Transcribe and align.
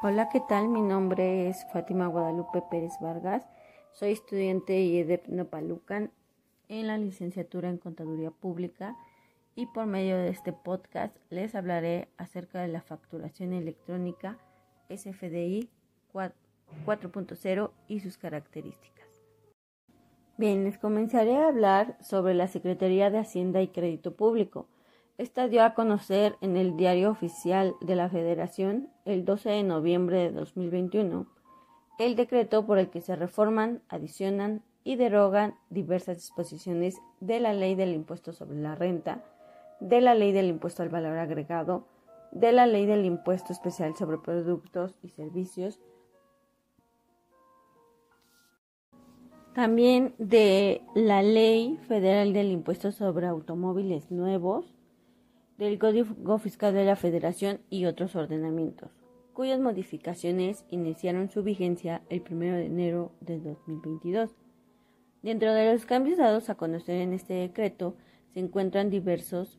Hola, 0.00 0.28
¿qué 0.28 0.38
tal? 0.38 0.68
Mi 0.68 0.80
nombre 0.80 1.48
es 1.48 1.66
Fátima 1.72 2.06
Guadalupe 2.06 2.62
Pérez 2.70 2.92
Vargas. 3.00 3.44
Soy 3.90 4.12
estudiante 4.12 4.74
de 4.74 4.82
IEDEP 4.82 5.26
Nopalucan 5.26 6.12
en 6.68 6.86
la 6.86 6.96
licenciatura 6.98 7.68
en 7.68 7.78
Contaduría 7.78 8.30
Pública 8.30 8.96
y 9.56 9.66
por 9.66 9.86
medio 9.86 10.16
de 10.16 10.28
este 10.28 10.52
podcast 10.52 11.16
les 11.30 11.56
hablaré 11.56 12.06
acerca 12.16 12.60
de 12.60 12.68
la 12.68 12.80
facturación 12.80 13.52
electrónica 13.52 14.38
SFDI 14.88 15.68
4.0 16.14 17.70
y 17.88 17.98
sus 17.98 18.18
características. 18.18 19.08
Bien, 20.36 20.62
les 20.62 20.78
comenzaré 20.78 21.34
a 21.38 21.48
hablar 21.48 21.96
sobre 22.00 22.34
la 22.34 22.46
Secretaría 22.46 23.10
de 23.10 23.18
Hacienda 23.18 23.62
y 23.62 23.66
Crédito 23.66 24.14
Público 24.14 24.68
esta 25.18 25.48
dio 25.48 25.64
a 25.64 25.74
conocer 25.74 26.36
en 26.40 26.56
el 26.56 26.76
Diario 26.76 27.10
Oficial 27.10 27.74
de 27.80 27.96
la 27.96 28.08
Federación 28.08 28.88
el 29.04 29.24
12 29.24 29.50
de 29.50 29.62
noviembre 29.64 30.18
de 30.18 30.30
2021 30.30 31.26
el 31.98 32.14
decreto 32.14 32.64
por 32.64 32.78
el 32.78 32.90
que 32.90 33.00
se 33.00 33.16
reforman, 33.16 33.82
adicionan 33.88 34.62
y 34.84 34.96
derogan 34.96 35.56
diversas 35.68 36.16
disposiciones 36.18 36.96
de 37.20 37.40
la 37.40 37.52
Ley 37.52 37.74
del 37.74 37.92
Impuesto 37.92 38.32
sobre 38.32 38.56
la 38.56 38.76
Renta, 38.76 39.24
de 39.80 40.00
la 40.00 40.14
Ley 40.14 40.32
del 40.32 40.46
Impuesto 40.46 40.84
al 40.84 40.88
Valor 40.88 41.18
Agregado, 41.18 41.86
de 42.30 42.52
la 42.52 42.66
Ley 42.66 42.86
del 42.86 43.04
Impuesto 43.04 43.52
Especial 43.52 43.96
sobre 43.96 44.18
Productos 44.18 44.96
y 45.02 45.08
Servicios, 45.08 45.80
también 49.54 50.14
de 50.18 50.82
la 50.94 51.22
Ley 51.22 51.78
Federal 51.88 52.32
del 52.32 52.52
Impuesto 52.52 52.92
sobre 52.92 53.26
Automóviles 53.26 54.12
Nuevos, 54.12 54.77
del 55.58 55.78
Código 55.78 56.38
Fiscal 56.38 56.72
de 56.72 56.84
la 56.84 56.94
Federación 56.94 57.60
y 57.68 57.86
otros 57.86 58.14
ordenamientos, 58.14 58.90
cuyas 59.34 59.58
modificaciones 59.58 60.64
iniciaron 60.70 61.30
su 61.30 61.42
vigencia 61.42 62.02
el 62.08 62.22
1 62.28 62.56
de 62.56 62.66
enero 62.66 63.12
de 63.20 63.40
2022. 63.40 64.30
Dentro 65.22 65.52
de 65.52 65.72
los 65.72 65.84
cambios 65.84 66.18
dados 66.18 66.48
a 66.48 66.54
conocer 66.54 67.00
en 67.00 67.12
este 67.12 67.34
decreto 67.34 67.96
se 68.32 68.40
encuentran 68.40 68.88
diversos 68.88 69.58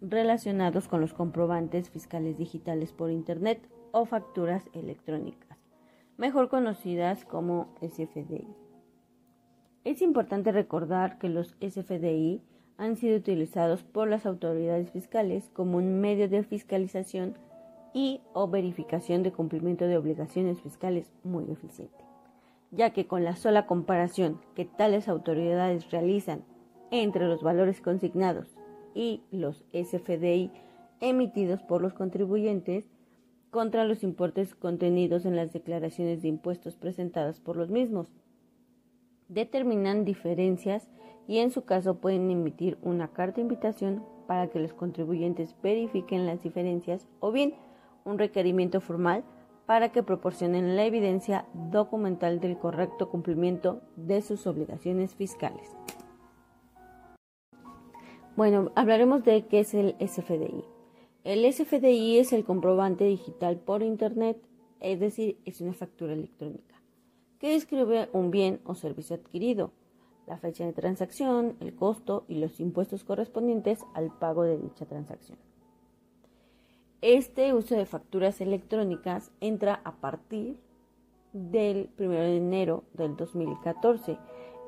relacionados 0.00 0.86
con 0.86 1.00
los 1.00 1.12
comprobantes 1.12 1.90
fiscales 1.90 2.38
digitales 2.38 2.92
por 2.92 3.10
Internet 3.10 3.68
o 3.90 4.06
facturas 4.06 4.70
electrónicas, 4.72 5.58
mejor 6.16 6.48
conocidas 6.48 7.24
como 7.24 7.74
SFDI. 7.80 8.46
Es 9.82 10.00
importante 10.00 10.52
recordar 10.52 11.18
que 11.18 11.28
los 11.28 11.56
SFDI 11.60 12.40
han 12.80 12.96
sido 12.96 13.18
utilizados 13.18 13.82
por 13.82 14.08
las 14.08 14.24
autoridades 14.24 14.90
fiscales 14.90 15.50
como 15.52 15.76
un 15.76 16.00
medio 16.00 16.30
de 16.30 16.42
fiscalización 16.42 17.36
y 17.92 18.22
o 18.32 18.48
verificación 18.48 19.22
de 19.22 19.32
cumplimiento 19.32 19.86
de 19.86 19.98
obligaciones 19.98 20.62
fiscales 20.62 21.12
muy 21.22 21.44
eficiente, 21.50 22.02
ya 22.70 22.88
que 22.88 23.06
con 23.06 23.22
la 23.22 23.36
sola 23.36 23.66
comparación 23.66 24.40
que 24.54 24.64
tales 24.64 25.08
autoridades 25.08 25.90
realizan 25.90 26.42
entre 26.90 27.26
los 27.26 27.42
valores 27.42 27.82
consignados 27.82 28.48
y 28.94 29.24
los 29.30 29.62
SFDI 29.74 30.50
emitidos 31.00 31.60
por 31.62 31.82
los 31.82 31.92
contribuyentes 31.92 32.86
contra 33.50 33.84
los 33.84 34.02
importes 34.02 34.54
contenidos 34.54 35.26
en 35.26 35.36
las 35.36 35.52
declaraciones 35.52 36.22
de 36.22 36.28
impuestos 36.28 36.76
presentadas 36.76 37.40
por 37.40 37.58
los 37.58 37.68
mismos, 37.68 38.08
determinan 39.28 40.06
diferencias 40.06 40.88
y 41.30 41.38
en 41.38 41.52
su 41.52 41.62
caso 41.62 41.94
pueden 41.94 42.28
emitir 42.28 42.76
una 42.82 43.12
carta 43.12 43.36
de 43.36 43.42
invitación 43.42 44.04
para 44.26 44.48
que 44.48 44.58
los 44.58 44.72
contribuyentes 44.72 45.54
verifiquen 45.62 46.26
las 46.26 46.42
diferencias 46.42 47.06
o 47.20 47.30
bien 47.30 47.54
un 48.04 48.18
requerimiento 48.18 48.80
formal 48.80 49.22
para 49.64 49.92
que 49.92 50.02
proporcionen 50.02 50.74
la 50.74 50.84
evidencia 50.84 51.46
documental 51.54 52.40
del 52.40 52.58
correcto 52.58 53.10
cumplimiento 53.10 53.80
de 53.94 54.22
sus 54.22 54.44
obligaciones 54.48 55.14
fiscales. 55.14 55.70
Bueno, 58.34 58.72
hablaremos 58.74 59.22
de 59.22 59.46
qué 59.46 59.60
es 59.60 59.72
el 59.74 59.94
SFDI. 60.04 60.64
El 61.22 61.52
SFDI 61.52 62.18
es 62.18 62.32
el 62.32 62.42
comprobante 62.42 63.04
digital 63.04 63.56
por 63.56 63.84
Internet, 63.84 64.36
es 64.80 64.98
decir, 64.98 65.38
es 65.44 65.60
una 65.60 65.74
factura 65.74 66.12
electrónica, 66.12 66.82
que 67.38 67.52
describe 67.52 68.08
un 68.12 68.32
bien 68.32 68.60
o 68.64 68.74
servicio 68.74 69.14
adquirido 69.14 69.70
la 70.30 70.38
fecha 70.38 70.64
de 70.64 70.72
transacción, 70.72 71.56
el 71.58 71.74
costo 71.74 72.24
y 72.28 72.36
los 72.36 72.60
impuestos 72.60 73.02
correspondientes 73.02 73.84
al 73.94 74.16
pago 74.16 74.44
de 74.44 74.58
dicha 74.58 74.86
transacción. 74.86 75.36
Este 77.00 77.52
uso 77.52 77.74
de 77.74 77.84
facturas 77.84 78.40
electrónicas 78.40 79.32
entra 79.40 79.80
a 79.82 79.96
partir 79.96 80.60
del 81.32 81.90
1 81.98 82.10
de 82.10 82.36
enero 82.36 82.84
del 82.92 83.16
2014, 83.16 84.18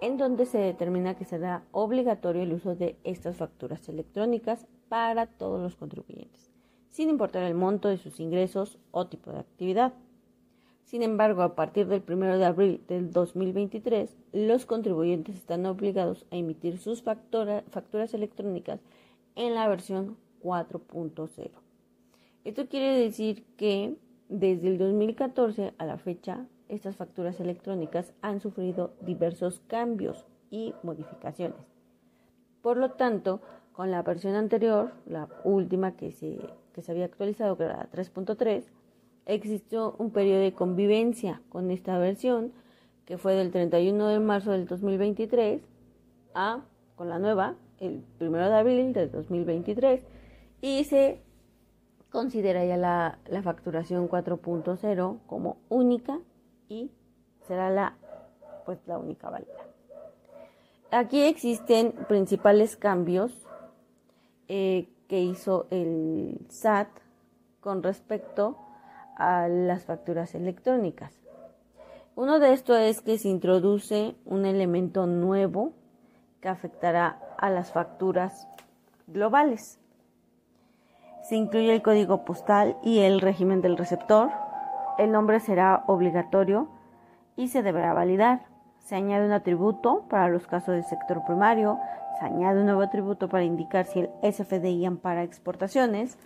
en 0.00 0.16
donde 0.16 0.46
se 0.46 0.58
determina 0.58 1.16
que 1.16 1.24
será 1.24 1.64
obligatorio 1.72 2.42
el 2.42 2.52
uso 2.52 2.76
de 2.76 2.96
estas 3.02 3.38
facturas 3.38 3.88
electrónicas 3.88 4.64
para 4.88 5.26
todos 5.26 5.60
los 5.60 5.74
contribuyentes, 5.74 6.52
sin 6.88 7.10
importar 7.10 7.42
el 7.42 7.54
monto 7.54 7.88
de 7.88 7.98
sus 7.98 8.20
ingresos 8.20 8.78
o 8.92 9.08
tipo 9.08 9.32
de 9.32 9.40
actividad. 9.40 9.92
Sin 10.88 11.02
embargo, 11.02 11.42
a 11.42 11.54
partir 11.54 11.86
del 11.86 12.02
1 12.08 12.38
de 12.38 12.46
abril 12.46 12.82
del 12.88 13.12
2023, 13.12 14.16
los 14.32 14.64
contribuyentes 14.64 15.36
están 15.36 15.66
obligados 15.66 16.24
a 16.30 16.36
emitir 16.36 16.78
sus 16.78 17.02
facturas 17.02 18.14
electrónicas 18.14 18.80
en 19.34 19.54
la 19.54 19.68
versión 19.68 20.16
4.0. 20.42 21.50
Esto 22.44 22.68
quiere 22.68 22.98
decir 22.98 23.44
que 23.58 23.98
desde 24.30 24.68
el 24.68 24.78
2014 24.78 25.74
a 25.76 25.84
la 25.84 25.98
fecha, 25.98 26.46
estas 26.70 26.96
facturas 26.96 27.38
electrónicas 27.38 28.14
han 28.22 28.40
sufrido 28.40 28.94
diversos 29.02 29.60
cambios 29.66 30.24
y 30.50 30.72
modificaciones. 30.82 31.60
Por 32.62 32.78
lo 32.78 32.92
tanto, 32.92 33.42
con 33.72 33.90
la 33.90 34.02
versión 34.02 34.36
anterior, 34.36 34.92
la 35.04 35.28
última 35.44 35.96
que 35.96 36.12
se, 36.12 36.38
que 36.72 36.80
se 36.80 36.92
había 36.92 37.04
actualizado, 37.04 37.58
que 37.58 37.64
era 37.64 37.76
la 37.76 37.90
3.3, 37.90 38.64
existió 39.28 39.94
un 39.98 40.10
periodo 40.10 40.40
de 40.40 40.52
convivencia 40.52 41.40
con 41.50 41.70
esta 41.70 41.98
versión 41.98 42.52
que 43.04 43.18
fue 43.18 43.34
del 43.34 43.52
31 43.52 44.08
de 44.08 44.18
marzo 44.20 44.50
del 44.50 44.66
2023 44.66 45.62
a 46.34 46.62
con 46.96 47.08
la 47.08 47.18
nueva 47.18 47.54
el 47.78 48.04
1 48.20 48.36
de 48.36 48.54
abril 48.54 48.92
del 48.92 49.12
2023 49.12 50.02
y 50.62 50.84
se 50.84 51.20
considera 52.10 52.64
ya 52.64 52.76
la, 52.76 53.18
la 53.28 53.42
facturación 53.42 54.08
4.0 54.08 55.18
como 55.26 55.58
única 55.68 56.18
y 56.68 56.90
será 57.46 57.70
la 57.70 57.94
pues 58.64 58.78
la 58.86 58.98
única 58.98 59.30
válida. 59.30 59.52
Aquí 60.90 61.22
existen 61.22 61.92
principales 62.08 62.76
cambios 62.76 63.32
eh, 64.48 64.88
que 65.06 65.20
hizo 65.20 65.66
el 65.70 66.38
SAT 66.48 66.88
con 67.60 67.82
respecto 67.82 68.56
a 69.18 69.48
las 69.48 69.84
facturas 69.84 70.34
electrónicas. 70.34 71.12
Uno 72.14 72.38
de 72.38 72.52
estos 72.52 72.78
es 72.78 73.02
que 73.02 73.18
se 73.18 73.28
introduce 73.28 74.16
un 74.24 74.46
elemento 74.46 75.06
nuevo 75.06 75.72
que 76.40 76.48
afectará 76.48 77.20
a 77.36 77.50
las 77.50 77.72
facturas 77.72 78.48
globales. 79.06 79.78
Se 81.22 81.36
incluye 81.36 81.74
el 81.74 81.82
código 81.82 82.24
postal 82.24 82.76
y 82.82 83.00
el 83.00 83.20
régimen 83.20 83.60
del 83.60 83.76
receptor. 83.76 84.30
El 84.98 85.12
nombre 85.12 85.40
será 85.40 85.84
obligatorio 85.86 86.68
y 87.36 87.48
se 87.48 87.62
deberá 87.62 87.92
validar. 87.92 88.46
Se 88.78 88.96
añade 88.96 89.26
un 89.26 89.32
atributo 89.32 90.06
para 90.08 90.28
los 90.28 90.46
casos 90.46 90.74
del 90.74 90.84
sector 90.84 91.24
primario. 91.24 91.78
Se 92.18 92.24
añade 92.24 92.60
un 92.60 92.66
nuevo 92.66 92.82
atributo 92.82 93.28
para 93.28 93.44
indicar 93.44 93.84
si 93.84 94.00
el 94.00 94.10
SFDI 94.22 94.86
ampara 94.86 95.22
exportaciones. 95.22 96.18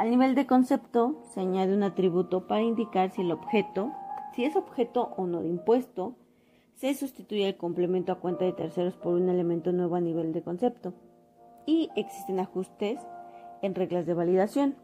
Al 0.00 0.08
nivel 0.08 0.34
de 0.34 0.46
concepto 0.46 1.20
se 1.24 1.40
añade 1.40 1.74
un 1.74 1.82
atributo 1.82 2.46
para 2.46 2.62
indicar 2.62 3.10
si 3.10 3.20
el 3.20 3.30
objeto, 3.30 3.92
si 4.32 4.46
es 4.46 4.56
objeto 4.56 5.12
o 5.18 5.26
no 5.26 5.42
de 5.42 5.50
impuesto, 5.50 6.16
se 6.74 6.94
sustituye 6.94 7.46
el 7.46 7.58
complemento 7.58 8.10
a 8.10 8.18
cuenta 8.18 8.46
de 8.46 8.54
terceros 8.54 8.96
por 8.96 9.12
un 9.12 9.28
elemento 9.28 9.72
nuevo 9.72 9.96
a 9.96 10.00
nivel 10.00 10.32
de 10.32 10.40
concepto 10.40 10.94
y 11.66 11.90
existen 11.96 12.40
ajustes 12.40 12.98
en 13.60 13.74
reglas 13.74 14.06
de 14.06 14.14
validación. 14.14 14.74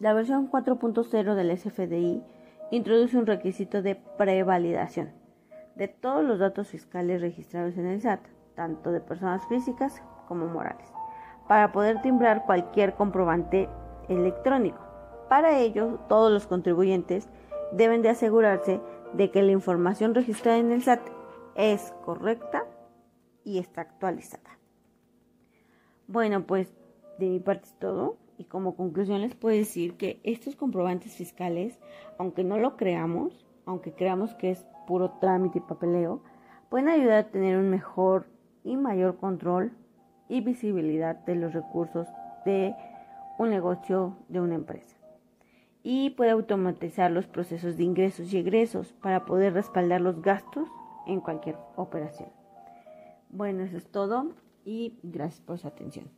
La 0.00 0.12
versión 0.12 0.50
4.0 0.50 1.34
del 1.36 1.56
SFDI 1.56 2.20
introduce 2.72 3.16
un 3.16 3.26
requisito 3.26 3.80
de 3.80 3.94
prevalidación 3.94 5.12
de 5.76 5.86
todos 5.86 6.24
los 6.24 6.40
datos 6.40 6.66
fiscales 6.66 7.20
registrados 7.20 7.78
en 7.78 7.86
el 7.86 8.02
SAT, 8.02 8.26
tanto 8.56 8.90
de 8.90 9.00
personas 9.00 9.46
físicas 9.46 10.02
como 10.26 10.48
morales, 10.48 10.92
para 11.46 11.70
poder 11.70 12.02
timbrar 12.02 12.44
cualquier 12.44 12.94
comprobante 12.96 13.68
electrónico. 14.08 14.78
Para 15.28 15.58
ello, 15.58 15.98
todos 16.08 16.32
los 16.32 16.46
contribuyentes 16.46 17.28
deben 17.72 18.02
de 18.02 18.10
asegurarse 18.10 18.80
de 19.12 19.30
que 19.30 19.42
la 19.42 19.52
información 19.52 20.14
registrada 20.14 20.58
en 20.58 20.72
el 20.72 20.82
SAT 20.82 21.00
es 21.54 21.92
correcta 22.04 22.64
y 23.44 23.58
está 23.58 23.82
actualizada. 23.82 24.58
Bueno, 26.06 26.46
pues 26.46 26.72
de 27.18 27.28
mi 27.28 27.40
parte 27.40 27.66
es 27.66 27.78
todo. 27.78 28.18
y 28.38 28.44
como 28.44 28.76
conclusión 28.76 29.22
les 29.22 29.34
puedo 29.34 29.56
decir 29.56 29.96
que 29.96 30.20
estos 30.22 30.56
comprobantes 30.56 31.16
fiscales, 31.16 31.80
aunque 32.18 32.44
no 32.44 32.58
lo 32.58 32.76
creamos, 32.76 33.46
aunque 33.64 33.94
creamos 33.94 34.34
que 34.34 34.50
es 34.50 34.66
puro 34.86 35.12
trámite 35.20 35.58
y 35.58 35.62
papeleo, 35.62 36.22
pueden 36.68 36.88
ayudar 36.88 37.18
a 37.18 37.30
tener 37.30 37.56
un 37.56 37.70
mejor 37.70 38.26
y 38.62 38.76
mayor 38.76 39.16
control 39.16 39.72
y 40.28 40.42
visibilidad 40.42 41.16
de 41.24 41.34
los 41.34 41.54
recursos 41.54 42.06
de 42.44 42.74
un 43.38 43.50
negocio, 43.50 44.16
de 44.28 44.40
una 44.40 44.54
empresa. 44.54 44.96
Y 45.82 46.10
puede 46.10 46.30
automatizar 46.30 47.10
los 47.10 47.26
procesos 47.26 47.76
de 47.76 47.84
ingresos 47.84 48.32
y 48.32 48.38
egresos 48.38 48.92
para 48.94 49.24
poder 49.24 49.54
respaldar 49.54 50.00
los 50.00 50.20
gastos 50.22 50.68
en 51.06 51.20
cualquier 51.20 51.56
operación. 51.76 52.30
Bueno, 53.30 53.62
eso 53.62 53.76
es 53.76 53.86
todo 53.86 54.32
y 54.64 54.98
gracias 55.02 55.40
por 55.40 55.58
su 55.58 55.68
atención. 55.68 56.08